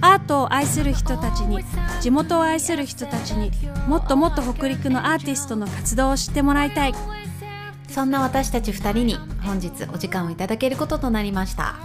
[0.00, 1.64] アートを愛する人たちに
[2.00, 3.50] 地元を愛する人たちに
[3.88, 6.94] もっともっと北陸のアーティストの活動を知ってもらいたい
[7.88, 11.76] そんな私たち2人に本日お時間をいただけることとなりました。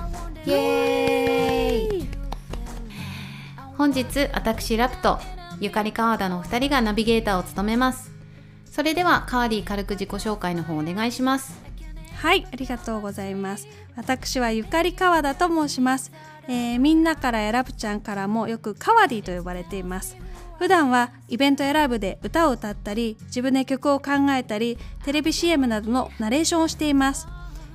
[0.45, 2.09] イエーイ。
[3.77, 5.19] 本日私ラプと
[5.61, 8.11] ゆかり川田の2人がナビゲーターを務めます。
[8.71, 11.70] それではカーリー軽く自己紹介の方お願いします
[12.21, 13.67] はいありがとうございます。
[13.95, 16.11] 私はゆかり川田と申します。
[16.47, 20.15] えー、みんなからやラブちゃんからもよくカワディと呼ばれています。
[20.59, 27.27] 普段はイベントやライブで歌を歌ったり自分で曲を考えたりテレビ CM などのナレーションをしています、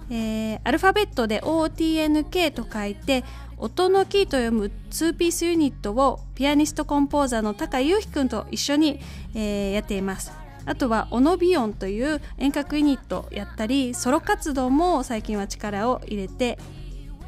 [0.09, 3.25] えー、アルファベットで OTNK と書いて
[3.59, 9.01] 音のキーと読む2ピースユニットをピアニストコンポーザーの高井裕樹くんと一緒に、
[9.35, 10.46] えー、やっています。
[10.67, 16.59] あとはオノビオンという遠隔ユニットやったりソロ活動も最近は力を入れて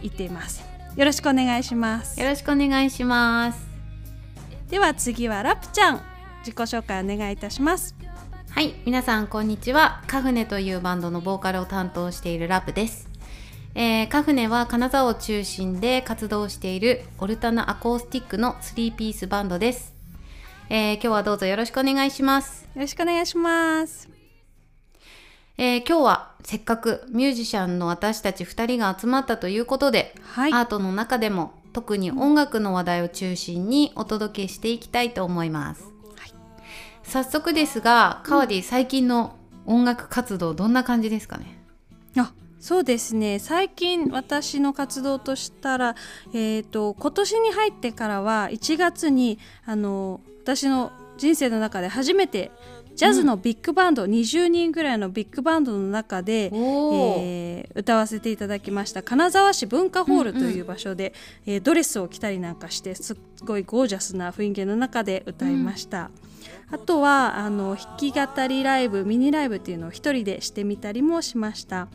[0.02, 0.64] いっています。
[0.97, 2.20] よろしくお願いします。
[2.20, 3.66] よろしくお願いします。
[4.69, 6.03] では次はラプちゃん
[6.41, 7.94] 自己紹介お願いいたします。
[8.50, 10.03] はい皆さんこんにちは。
[10.09, 13.09] カフネというバンドのボーカルを担当しているラプです。
[13.75, 19.94] えー、カフネは金沢を中心で活動しているオルタナアコースティックの3ピースバンドです、
[20.70, 22.69] えー、今日はどうぞよろしくお願いします。
[22.74, 24.06] よろしくお願いします。
[25.56, 35.84] えー、今日はせっかくミュージシャンの私たち2人が集まったということで、はい、アートの中でも特に音楽の話題を中心にお届けしていきたいと思います、
[36.16, 36.33] はい、
[37.03, 41.58] 早速ですがカワディ最近の音楽活動どんな感じですかね？
[42.19, 43.38] あそうですね。
[43.38, 45.97] 最近私の活動としたら、
[46.34, 52.50] えーと、と今年に入ってからは1月にあの私の人生の中で初めて
[52.94, 59.02] ジャズのビッグバンド、うん、20人ぐらいのビッグバンドの中で、えー、歌わせていただきました。
[59.02, 61.12] 金沢市文化ホールという場所で、
[61.46, 61.52] うん。
[61.52, 66.10] うん、えー、ドレスを着たりなんかしてすっごいゴージャスな雰囲気の中で歌いました。
[66.70, 71.82] うん、あとはあの弾き語りライブミニライブっていうのを一人でしてみたりもしました。
[71.82, 71.88] あ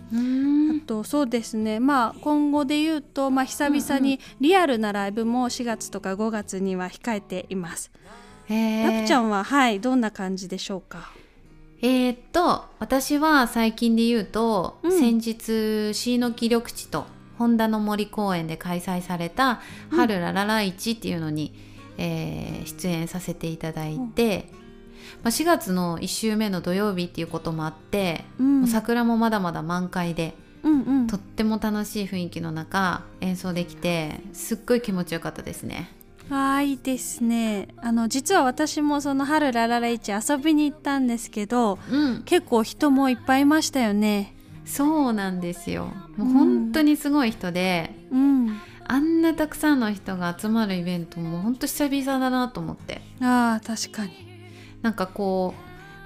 [0.86, 1.82] とそうですね。
[1.82, 7.92] まあ今後で言うと、まあ、久々にリアルなライブも4月とか5月には控えています。
[8.84, 11.12] ラプちゃんははいどんな感じでしょうか？
[11.82, 17.06] えー、っと私は最近で言うと、うん、先日椎の木緑地と
[17.38, 19.60] 本田の森公園で開催された
[19.92, 21.54] 「春ラララ市」っていうのに、
[21.98, 24.60] うん、えー、出演させていただいて、うん、ま
[25.26, 35.92] あ、4月の1週目の土曜日っていうこともあって、もう桜もまだまだ満開で、うんうん、とっても楽しい雰囲気の中演奏できてすっごい気持ちよかったですね。
[36.30, 37.68] あいいですね。
[37.78, 44.36] あの実は私もその春ラララ市遊びに行ったんですけど、うん、結構人もいっぱいいましたよね。
[44.66, 45.92] そうなんですよ。
[46.18, 53.02] もう本当にすごい人で、うん、あんなたくさんの人が集まるイベントも本当久々だなと思って。
[53.22, 54.12] あ確かに。
[54.82, 55.54] なんかこ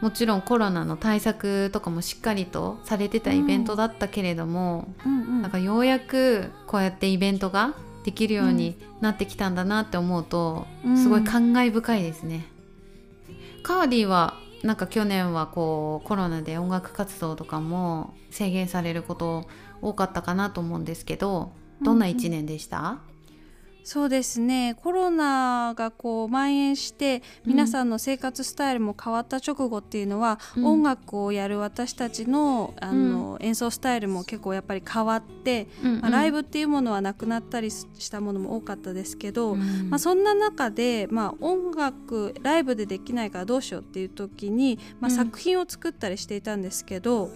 [0.02, 7.74] うもちろんコロナの対策とかもしっかりとされてたイベントだったけれども、うんうんうん、なんかようやくこうやってイベントが
[8.08, 12.46] できるようになってきたんだなって思うと、うん、すごい感慨深いですね。
[13.64, 19.46] カーディはなんか去年はこうコロナで音楽活動とかも制限されること
[19.82, 21.52] 多かったかなと思うんですけど
[21.82, 23.17] どんな1年でした、うん
[23.88, 24.76] そうですね。
[24.84, 47.30] コロナがこう蔓延して皆さんの生活スタイルも変わった直後っていうのは、うん、音楽をやる私たちのあの、うん、演奏スタイルも結構やっぱり変わって、うんうん、まあ、ライブっていうものはなくなったりしたものも多かったですけど、うん、まあ、そんな中で、まあ、音楽ライブでできないからどうしようっていう時に、まあ、作品を作ったりしていたんですけど、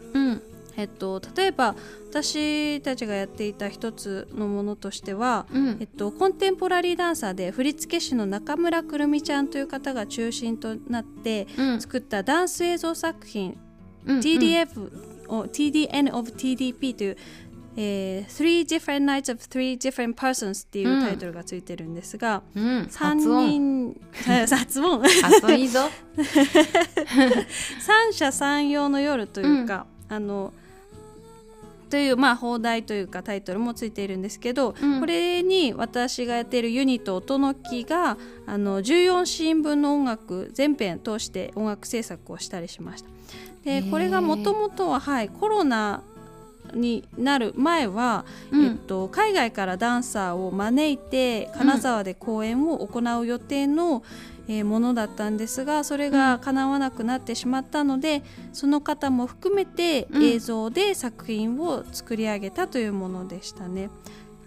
[0.78, 1.76] えっと、例えば
[2.10, 11.48] 私たちがやっていた一つのものとしては、うん、えっと、コンテンポラリーダンサーで振付師の中村くるみちゃんという方が中心となって
[11.80, 13.58] 作ったダンス映像作品、
[14.06, 14.80] うん、TDF、
[15.30, 17.18] うん、TDN of TDP という
[17.78, 24.02] えー、Three Different Nights of Three Different Persons っていうタイトルがついてるんですが、うん、3人
[24.50, 25.02] 発音。
[25.58, 25.90] いいぞ。
[27.80, 30.54] 三者三様の夜というか、あの
[31.92, 38.18] という、まあ、放題というかタイトルもついているんですけど、うん、これに私がやっているユニット音の木が
[38.48, 43.10] あの14シーン分の音楽全編通して音楽制作をしたりしました。
[43.66, 46.02] でこれがもともとは、はい、コロナ
[46.74, 54.02] になる前は、うん、えっと、海外からダンサーを招いて金沢で公演を行う予定の、
[54.52, 58.22] えー、ものだったんですがそれが叶わなくなってしまったので、
[58.52, 63.90] その方も含めて映像で作品を作り上げたというものでしたね。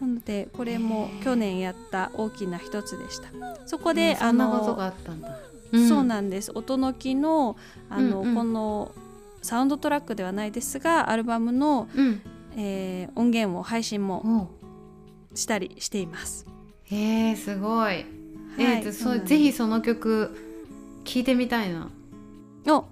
[0.03, 3.29] なのでこれも去年やった大きな一つでした。
[3.67, 5.39] そこで、あのことがあったんだ、
[5.73, 6.53] うん、そうなんです。
[6.55, 7.57] 音の木の
[7.89, 8.93] あの、うんうん、この
[9.41, 12.21] サウンドトラックではないですがアルバムの、うん、
[12.57, 14.51] えー、音源を配信も
[15.35, 16.47] したりしています。
[16.85, 18.05] へえすごい、
[18.59, 20.31] えー、そぜひその曲
[21.05, 21.91] 聞いてみたいな。
[22.67, 22.85] お、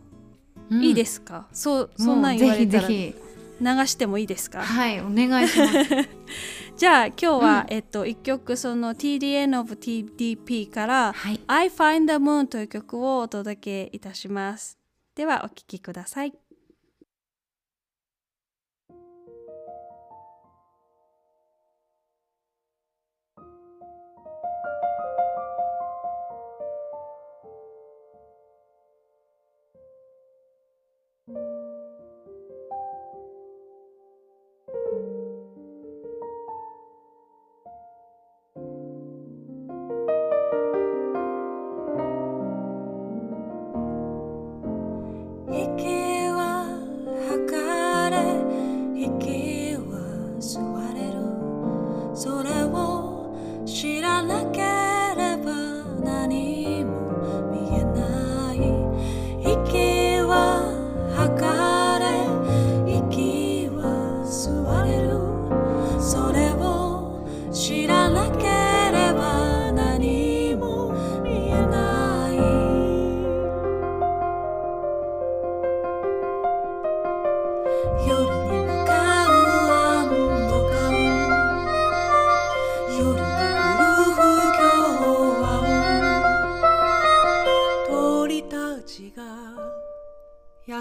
[0.71, 1.47] うん、いいですか？
[1.53, 2.89] そうそんなん言われたら。
[2.89, 4.63] 流してもいいですか？
[4.63, 5.73] はいお願いします。
[6.77, 14.79] じゃあ今日は、うん、えっと一曲その TDN of TDP から「はい、I Find the Moon」という曲をお届けいたします。
[15.15, 16.33] ではお聴きください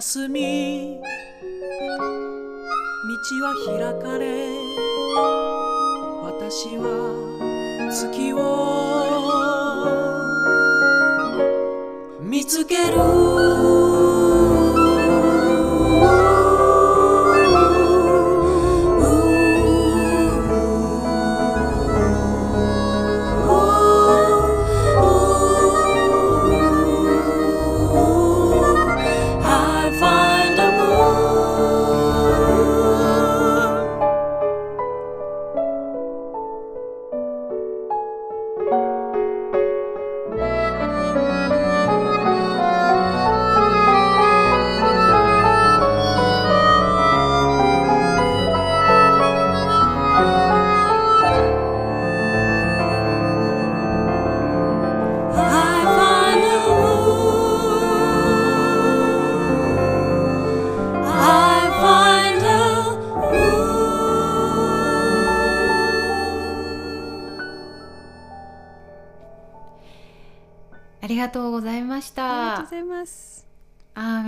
[0.02, 1.00] 休み。
[3.04, 4.50] 道は開かれ
[6.24, 6.84] 私は
[7.92, 8.40] 月を
[12.20, 14.11] 見つける。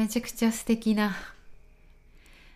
[0.07, 1.15] ちゃくちゃ素敵な。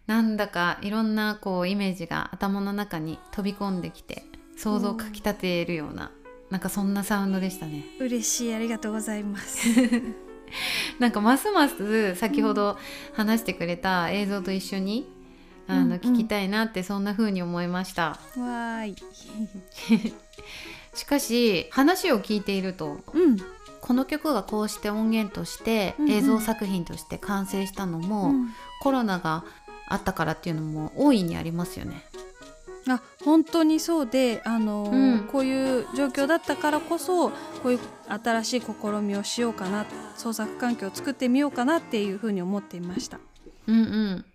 [0.06, 4.24] なんだかいろんなこうイメージが頭の中に飛び込んできて
[4.56, 6.12] 想像をかきたてるような、
[6.50, 7.86] うなんかそんなサウンドでしたね。
[8.00, 8.54] 嬉しい。
[8.54, 9.68] ありがとうございます。
[11.00, 12.78] なんかますます先ほど
[13.14, 15.12] 話してくれた映像と一緒に、
[15.68, 18.96] うん、あの聞きたいなってそんな風に思いました、わーい。
[20.96, 23.38] しかし話を聞いていると、うん、
[23.82, 28.36] この曲がこうして音源として映像作品として完成したのも、うん。
[28.36, 28.50] うん、
[28.82, 29.44] コロナが
[29.88, 32.04] あったからっていうのも大いにありますよね。
[32.90, 43.20] あ本当にそうで、あのーうん、こういう状況だったからこそこういう新しい試みをしようかな創作環境を作ってみようかなっていうふうに思っていました。
[43.68, 44.26] うんうん。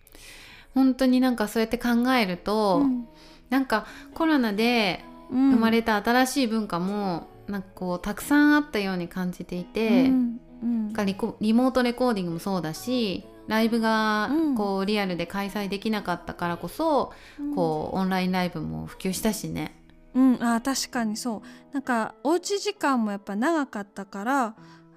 [0.75, 3.08] 本当になんかそうやって考えると、うん、
[3.50, 19.76] なんかコロナで生まれた新しい文化も、なんかこうたくさんあったように感じていて、うんうん、リリモートレコーディングもそうだしライブがこうリアルで開催できなかったからこそ、うん、こうオンラインライブも普及したしね。
[20.14, 21.75] うん、あ確かにそう。
[21.75, 24.54] なんかおうち時間もやっぱ長かったから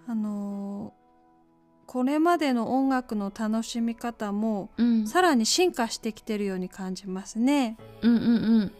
[0.07, 7.77] あのー、これまでの音楽の楽しみ方も、うん、さらに進化してきてるように感じますね。
[8.01, 8.29] うんうんう
[8.65, 8.71] ん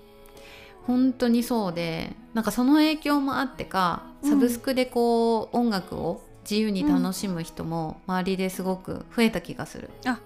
[0.87, 9.89] 本当にそうでなんかその影響もあってかサブスクでこう、うん、音楽を自由に楽しむ人も周りですごく増えた気がする。
[10.05, 10.19] あ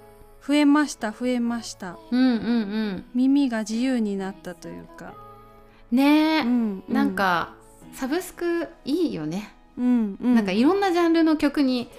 [0.45, 1.97] 増えました増えました。
[2.11, 3.05] うんうんうん。
[3.13, 5.13] 耳が自由になったというか。
[5.91, 7.53] ねえ、うんうん、なんか
[7.93, 9.53] サブスクいいよね。
[9.77, 11.89] うんうん、なんかいろんなジャンルの曲に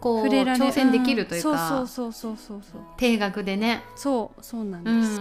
[0.00, 3.84] こう挑戦できるというか、そうそうそうそうそう定額でね。
[3.94, 5.20] そうそうなんです。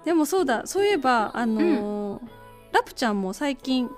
[0.00, 2.40] うんでもそうだそういえばあのー
[2.72, 3.90] ラプちゃんも最近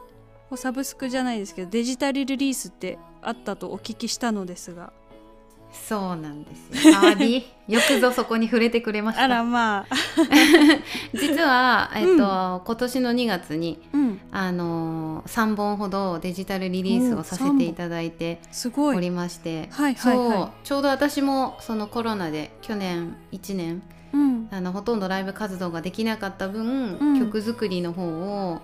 [0.57, 4.93] サブスクじゃないですけどデジタルリリースってあったとお聞きしたのですが。
[5.73, 6.99] そうなんですよ。
[6.99, 9.23] あり、 よくぞそこに触れてくれました。
[9.23, 9.95] あらまあ。
[11.19, 12.19] 実は、えっと、うん。
[12.19, 14.21] 今年の2月に、うん。
[14.31, 18.43] あのー、3本ほどデジタルリリースをさせていただいて
[18.77, 20.29] おりまして、はいはいはい。
[20.29, 23.83] そうちょうど私もそのコロナで去年1年
[24.13, 24.49] うん。
[24.51, 27.19] あのほとんどライブ活動ができなかった分、うん。
[27.19, 28.05] 曲作りの方
[28.53, 28.61] を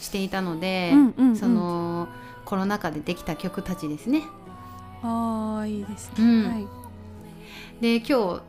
[0.00, 1.36] していたので、うんうんうん。
[1.36, 2.08] その
[2.44, 4.22] コロナ禍でできた曲たちですね。
[5.02, 6.48] あーいいですね、うん。
[6.50, 6.66] はい。
[7.80, 8.42] で今日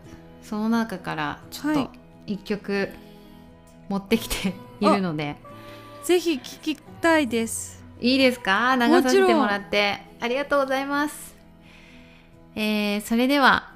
[0.43, 1.85] その中からちょっはい。
[1.85, 1.91] と
[2.27, 2.89] 一曲
[3.89, 5.35] 持ってきているので、
[6.03, 7.83] ぜひ聞きたいです。
[8.01, 8.75] いいですか？
[8.75, 10.01] 流させてもらって。
[10.19, 11.35] ありがとうございます、
[12.55, 13.74] えーそれでは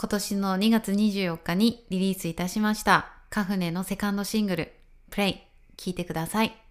[0.00, 3.10] 今年の2月24日にリリースいたしました。
[3.30, 4.72] カフネのセカンドシングル
[5.10, 5.34] 「プレイ
[5.76, 6.67] 聴いてください。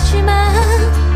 [0.00, 1.09] して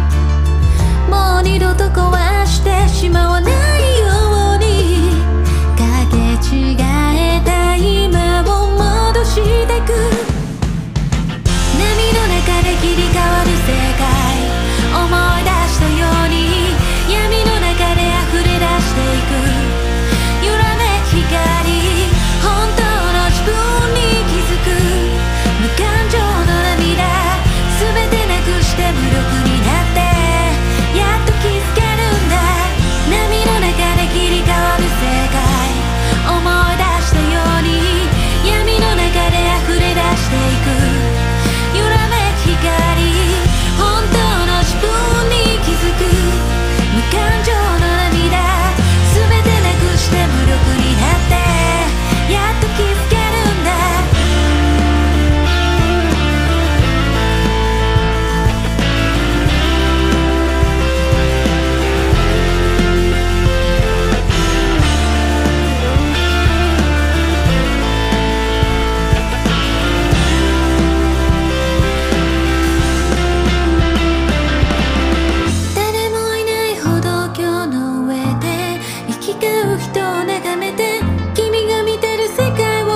[79.35, 81.01] 行き交う人を眺めて
[81.35, 82.89] 君が見てる世界を。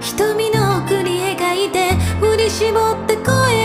[0.00, 3.63] 瞳の奥に描いて振り絞って声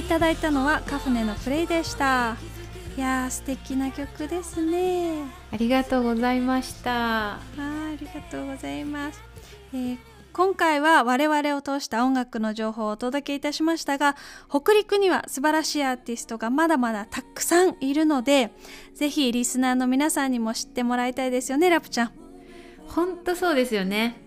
[0.00, 2.36] いただいたのはカフネのプレイでした。
[2.96, 5.24] いやー素敵な曲ですね。
[5.52, 6.90] ありがとうございました。
[6.90, 9.20] はいありがとうございます、
[9.74, 9.98] えー
[10.32, 14.14] 今回は我々を通した音楽の情報をお届けいたしましたが
[14.48, 18.52] 北陸には素晴らしいアーティストがまだまだたくさんいるので
[18.94, 22.12] ぜひリスナーの皆さんにも知ってもらいたいですよねラプちゃん。
[22.86, 24.22] ほんとそうですよね。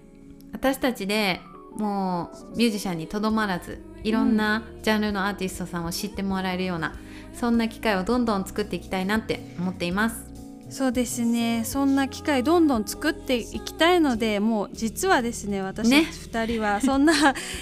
[0.52, 1.40] 私たちで
[1.78, 6.94] もうミュージシャンにとどまらずいろんなジャンルのアーティストさんを知ってもらえるような、
[7.34, 10.26] そんな機会をどんどん作っていきたいなって思っています。
[10.70, 11.64] そうですね。
[11.66, 16.10] そんな機会どんどん作っていきたいのでもう実はですね私たちね。
[16.10, 17.14] 2人はそんな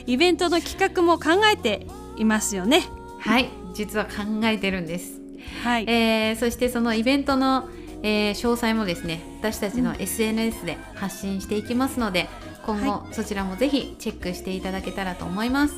[0.06, 1.86] イベントの企画も考えて
[2.18, 2.84] いますよね。
[3.20, 3.50] はい。
[3.74, 4.12] 実は考
[4.44, 5.22] えてるんです、
[5.64, 7.70] はい、えーそしてそのイベントの、
[8.04, 12.28] えー詳細もですね私たちの SNS で発信していきますので、
[12.66, 15.74] 今後、そちらもぜひチェックしていただけたらと思います。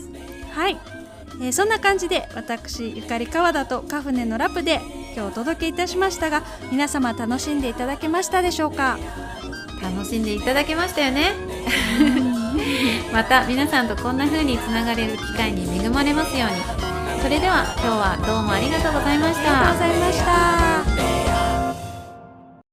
[0.53, 0.77] はい、
[1.41, 4.81] えーそんな感じで私ゆかり川田とカフネのラップで
[5.15, 8.97] 今日お届けいたしましたが皆様楽しんでいただけましたでしょうか？
[9.81, 11.31] 楽しんでいただけましたよね。
[13.11, 16.83] また皆さんとこんな風につながれる機会に恵まれますように。
[17.21, 20.92] それでは今日はどうもありがとうございましありがとうごたざいました